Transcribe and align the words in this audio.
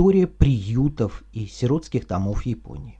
История 0.00 0.26
приютов 0.26 1.24
и 1.34 1.44
сиротских 1.44 2.06
домов 2.06 2.46
Японии. 2.46 2.98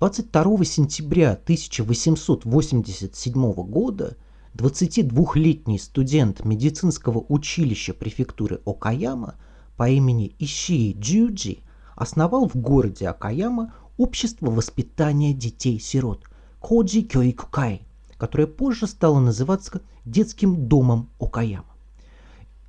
22 0.00 0.64
сентября 0.64 1.34
1887 1.34 3.52
года 3.52 4.16
22-летний 4.56 5.78
студент 5.78 6.44
медицинского 6.44 7.24
училища 7.28 7.94
префектуры 7.94 8.60
Окаяма 8.66 9.36
по 9.76 9.88
имени 9.88 10.34
Ишии 10.40 10.96
Джуджи 10.98 11.58
основал 11.94 12.48
в 12.48 12.56
городе 12.56 13.06
Окаяма 13.06 13.72
общество 13.96 14.50
воспитания 14.50 15.32
детей-сирот 15.32 16.24
Коджи 16.60 17.02
Кёикукай, 17.02 17.82
которое 18.18 18.48
позже 18.48 18.88
стало 18.88 19.20
называться 19.20 19.80
детским 20.04 20.66
домом 20.66 21.08
Окаяма. 21.20 21.69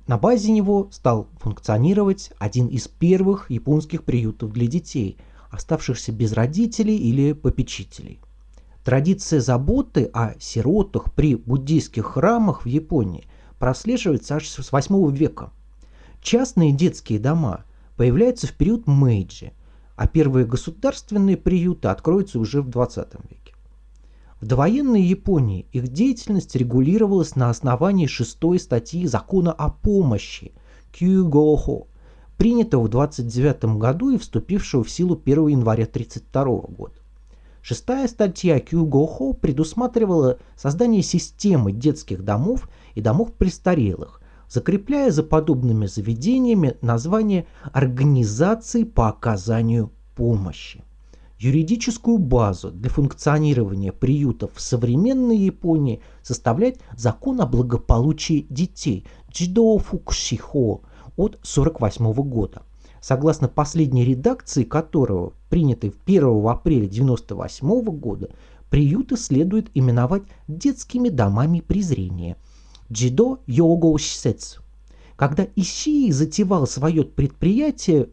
На 0.06 0.18
базе 0.18 0.50
него 0.50 0.88
стал 0.90 1.28
функционировать 1.38 2.32
один 2.38 2.66
из 2.66 2.88
первых 2.88 3.50
японских 3.50 4.04
приютов 4.04 4.52
для 4.52 4.66
детей, 4.66 5.16
оставшихся 5.50 6.10
без 6.12 6.32
родителей 6.32 6.96
или 6.96 7.32
попечителей. 7.32 8.20
Традиция 8.84 9.40
заботы 9.40 10.10
о 10.12 10.34
сиротах 10.40 11.12
при 11.14 11.36
буддийских 11.36 12.04
храмах 12.04 12.64
в 12.64 12.68
Японии 12.68 13.28
прослеживается 13.60 14.36
аж 14.36 14.48
с 14.48 14.72
8 14.72 15.14
века. 15.14 15.52
Частные 16.20 16.72
детские 16.72 17.20
дома 17.20 17.64
появляются 17.96 18.48
в 18.48 18.54
период 18.54 18.88
Мэйджи, 18.88 19.52
а 19.94 20.08
первые 20.08 20.46
государственные 20.46 21.36
приюты 21.36 21.88
откроются 21.88 22.40
уже 22.40 22.60
в 22.60 22.68
20 22.70 23.14
веке. 23.30 23.51
В 24.42 24.46
довоенной 24.46 25.02
Японии 25.02 25.66
их 25.70 25.86
деятельность 25.86 26.56
регулировалась 26.56 27.36
на 27.36 27.48
основании 27.48 28.08
шестой 28.08 28.58
статьи 28.58 29.06
закона 29.06 29.52
о 29.52 29.70
помощи 29.70 30.50
Кюгохо, 30.90 31.86
принятого 32.38 32.82
в 32.82 32.88
29 32.88 33.78
году 33.78 34.10
и 34.10 34.18
вступившего 34.18 34.82
в 34.82 34.90
силу 34.90 35.14
1 35.24 35.46
января 35.46 35.84
1932 35.84 36.44
года. 36.76 36.94
Шестая 37.62 38.08
статья 38.08 38.58
Кюгохо 38.58 39.32
предусматривала 39.32 40.40
создание 40.56 41.04
системы 41.04 41.70
детских 41.70 42.24
домов 42.24 42.68
и 42.96 43.00
домов 43.00 43.32
престарелых, 43.34 44.20
закрепляя 44.48 45.12
за 45.12 45.22
подобными 45.22 45.86
заведениями 45.86 46.76
название 46.80 47.46
организаций 47.72 48.86
по 48.86 49.08
оказанию 49.08 49.92
помощи. 50.16 50.82
Юридическую 51.42 52.18
базу 52.18 52.70
для 52.70 52.88
функционирования 52.88 53.90
приютов 53.90 54.52
в 54.54 54.60
современной 54.60 55.38
Японии 55.38 56.00
составляет 56.22 56.78
закон 56.96 57.40
о 57.40 57.46
благополучии 57.46 58.46
детей 58.48 59.04
Джидо 59.28 59.76
Фукшихо 59.78 60.82
от 61.16 61.34
1948 61.42 62.12
года, 62.30 62.62
согласно 63.00 63.48
последней 63.48 64.04
редакции 64.04 64.62
которого, 64.62 65.32
принятой 65.50 65.92
1 66.06 66.22
апреля 66.46 66.86
1998 66.86 67.98
года, 67.98 68.30
приюты 68.70 69.16
следует 69.16 69.68
именовать 69.74 70.22
детскими 70.46 71.08
домами 71.08 71.58
презрения 71.58 72.36
Джидо 72.88 73.40
Його. 73.48 73.98
Когда 75.16 75.48
Ишии 75.56 76.12
затевал 76.12 76.68
свое 76.68 77.02
предприятие 77.02 78.10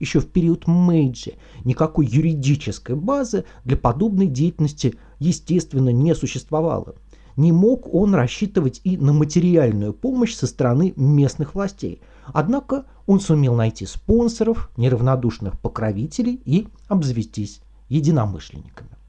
еще 0.00 0.18
в 0.20 0.26
период 0.26 0.66
Мэйджи 0.66 1.34
никакой 1.64 2.06
юридической 2.06 2.96
базы 2.96 3.44
для 3.64 3.76
подобной 3.76 4.26
деятельности, 4.26 4.94
естественно, 5.18 5.90
не 5.90 6.14
существовало. 6.14 6.96
Не 7.36 7.52
мог 7.52 7.94
он 7.94 8.14
рассчитывать 8.14 8.80
и 8.82 8.96
на 8.96 9.12
материальную 9.12 9.92
помощь 9.92 10.34
со 10.34 10.46
стороны 10.46 10.92
местных 10.96 11.54
властей. 11.54 12.00
Однако 12.26 12.86
он 13.06 13.20
сумел 13.20 13.54
найти 13.54 13.86
спонсоров, 13.86 14.70
неравнодушных 14.76 15.58
покровителей 15.60 16.40
и 16.44 16.66
обзавестись 16.88 17.60
единомышленниками. 17.88 18.99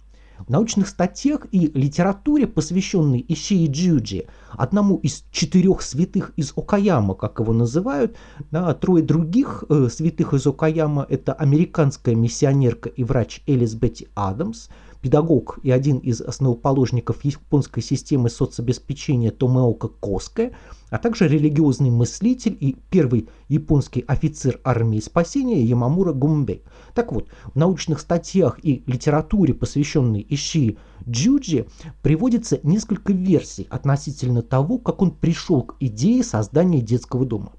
Научных 0.52 0.90
статьях 0.90 1.48
и 1.54 1.68
литературе, 1.68 2.46
посвященной 2.46 3.24
Ишии 3.26 3.68
Джуджи, 3.68 4.26
одному 4.52 4.98
из 4.98 5.24
четырех 5.32 5.82
святых 5.82 6.34
из 6.36 6.52
Окаяма, 6.58 7.14
как 7.14 7.40
его 7.40 7.54
называют, 7.54 8.18
да, 8.52 8.74
трое 8.74 9.02
других 9.02 9.64
э, 9.70 9.88
святых 9.90 10.34
из 10.34 10.46
Окаяма– 10.46 11.06
это 11.10 11.32
американская 11.32 12.16
миссионерка 12.16 12.90
и 12.90 13.06
врач 13.06 13.42
Элис 13.48 13.76
Бетти 13.76 14.10
Адамс– 14.14 14.68
педагог 15.02 15.60
и 15.64 15.72
один 15.72 15.98
из 15.98 16.22
основоположников 16.22 17.26
японской 17.26 17.82
системы 17.82 18.30
соцобеспечения 18.30 19.32
Томеока 19.32 19.88
Коска, 19.88 20.52
а 20.90 20.98
также 20.98 21.28
религиозный 21.28 21.90
мыслитель 21.90 22.56
и 22.60 22.78
первый 22.90 23.28
японский 23.48 24.04
офицер 24.08 24.60
армии 24.64 25.00
спасения 25.00 25.64
Ямамура 25.64 26.14
Гумбе. 26.14 26.62
Так 26.94 27.12
вот, 27.12 27.30
в 27.44 27.56
научных 27.56 28.00
статьях 28.00 28.60
и 28.64 28.84
литературе, 28.86 29.54
посвященной 29.54 30.26
Иши 30.30 30.78
Джуджи, 31.10 31.66
приводится 32.02 32.60
несколько 32.64 33.14
версий 33.14 33.68
относительно 33.70 34.42
того, 34.42 34.78
как 34.78 35.02
он 35.02 35.12
пришел 35.12 35.64
к 35.64 35.76
идее 35.80 36.24
создания 36.24 36.82
детского 36.82 37.26
дома. 37.26 37.54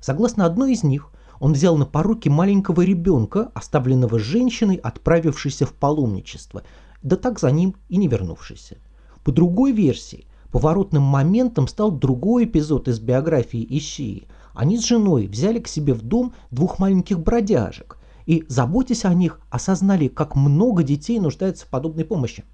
Согласно 0.00 0.44
одной 0.44 0.72
из 0.72 0.82
них, 0.82 1.10
он 1.40 1.52
взял 1.52 1.76
на 1.76 1.86
поруки 1.86 2.28
маленького 2.28 2.82
ребенка, 2.82 3.50
оставленного 3.54 4.18
женщиной, 4.18 4.76
отправившейся 4.76 5.66
в 5.66 5.72
паломничество, 5.72 6.62
да 7.02 7.16
так 7.16 7.38
за 7.38 7.50
ним 7.50 7.74
и 7.88 7.96
не 7.96 8.08
вернувшейся. 8.08 8.78
По 9.24 9.32
другой 9.32 9.72
версии, 9.72 10.26
поворотным 10.50 11.02
моментом 11.02 11.66
стал 11.66 11.90
другой 11.90 12.44
эпизод 12.44 12.88
из 12.88 13.00
биографии 13.00 13.66
Ишии. 13.76 14.28
Они 14.54 14.78
с 14.78 14.84
женой 14.84 15.26
взяли 15.26 15.58
к 15.58 15.66
себе 15.66 15.94
в 15.94 16.02
дом 16.02 16.32
двух 16.50 16.78
маленьких 16.78 17.18
бродяжек 17.18 17.98
и, 18.26 18.44
заботясь 18.48 19.04
о 19.04 19.12
них, 19.14 19.40
осознали, 19.50 20.08
как 20.08 20.36
много 20.36 20.82
детей 20.82 21.18
нуждается 21.18 21.66
в 21.66 21.68
подобной 21.68 22.04
помощи. 22.04 22.44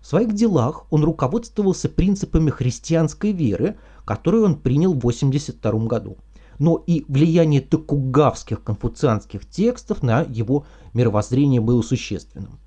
В 0.00 0.06
своих 0.06 0.34
делах 0.34 0.86
он 0.90 1.04
руководствовался 1.04 1.88
принципами 1.88 2.50
христианской 2.50 3.32
веры, 3.32 3.76
которую 4.04 4.44
он 4.44 4.56
принял 4.56 4.92
в 4.92 4.98
1982 4.98 5.86
году– 5.86 6.16
но 6.60 6.84
и 6.86 7.04
влияние 7.08 7.62
токугавских 7.62 8.62
конфуцианских 8.62 9.48
текстов 9.48 10.02
на 10.02 10.20
его 10.20 10.66
мировоззрение 10.92 11.60
было 11.60 11.82
существенным. 11.82 12.60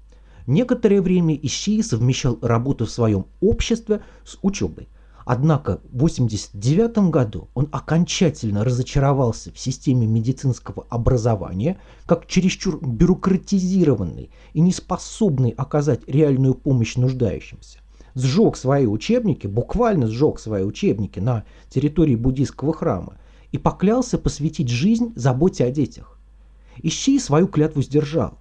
Некоторое 0.47 0.99
время 0.99 1.35
Ищии 1.35 1.81
совмещал 1.81 2.37
работу 2.41 2.85
в 2.85 2.91
своем 2.91 3.27
обществе 3.39 4.01
с 4.25 4.37
учебой. 4.41 4.89
Однако 5.25 5.79
в 5.91 6.03
1989 6.03 7.11
году 7.11 7.49
он 7.53 7.69
окончательно 7.71 8.65
разочаровался 8.65 9.53
в 9.53 9.59
системе 9.59 10.05
медицинского 10.05 10.85
образования 10.89 11.77
как 12.05 12.27
чересчур 12.27 12.85
бюрократизированный 12.85 14.31
и 14.53 14.59
неспособный 14.59 15.51
оказать 15.51 16.01
реальную 16.07 16.55
помощь 16.55 16.97
нуждающимся. 16.97 17.77
Сжег 18.15 18.57
свои 18.57 18.85
учебники, 18.85 19.47
буквально 19.47 20.07
сжег 20.07 20.39
свои 20.39 20.63
учебники 20.63 21.19
на 21.19 21.45
территории 21.69 22.15
буддийского 22.15 22.73
храма 22.73 23.17
и 23.53 23.57
поклялся 23.59 24.17
посвятить 24.17 24.67
жизнь 24.67 25.13
заботе 25.15 25.63
о 25.63 25.71
детях. 25.71 26.17
Ищи 26.81 27.19
свою 27.19 27.47
клятву 27.47 27.83
сдержал. 27.83 28.39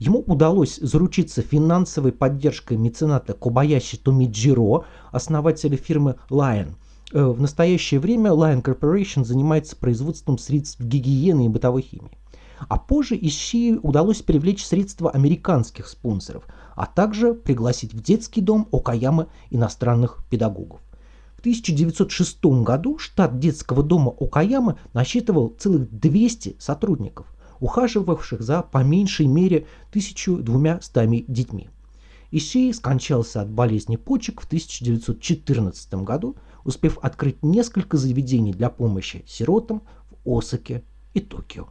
Ему 0.00 0.20
удалось 0.20 0.78
заручиться 0.80 1.42
финансовой 1.42 2.12
поддержкой 2.12 2.78
мецената 2.78 3.34
Кобаяши 3.34 3.98
Томиджиро, 3.98 4.86
основателя 5.12 5.76
фирмы 5.76 6.16
Lion. 6.30 6.72
Э, 7.12 7.26
в 7.26 7.40
настоящее 7.40 8.00
время 8.00 8.30
Lion 8.30 8.62
Corporation 8.62 9.24
занимается 9.24 9.76
производством 9.76 10.38
средств 10.38 10.80
гигиены 10.80 11.44
и 11.44 11.48
бытовой 11.48 11.82
химии. 11.82 12.18
А 12.66 12.78
позже 12.78 13.18
Ищи 13.20 13.78
удалось 13.82 14.22
привлечь 14.22 14.64
средства 14.64 15.10
американских 15.10 15.88
спонсоров, 15.88 16.44
а 16.74 16.86
также 16.86 17.34
пригласить 17.34 17.92
в 17.92 18.02
детский 18.02 18.40
дом 18.40 18.66
Окаяма 18.72 19.28
иностранных 19.50 20.24
педагогов. 20.30 20.80
1906 21.44 22.42
году 22.62 22.96
штат 22.96 23.38
детского 23.38 23.82
дома 23.82 24.14
Окаяма 24.18 24.78
насчитывал 24.94 25.54
целых 25.58 25.90
200 25.90 26.56
сотрудников, 26.58 27.26
ухаживавших 27.60 28.40
за 28.40 28.62
по 28.62 28.82
меньшей 28.82 29.26
мере 29.26 29.66
1200 29.90 31.24
детьми. 31.30 31.68
Ищей 32.30 32.72
скончался 32.72 33.42
от 33.42 33.50
болезни 33.50 33.96
почек 33.96 34.40
в 34.40 34.46
1914 34.46 35.94
году, 35.96 36.36
успев 36.64 36.98
открыть 37.02 37.42
несколько 37.42 37.98
заведений 37.98 38.54
для 38.54 38.70
помощи 38.70 39.22
сиротам 39.28 39.82
в 40.24 40.38
Осаке 40.38 40.82
и 41.12 41.20
Токио. 41.20 41.68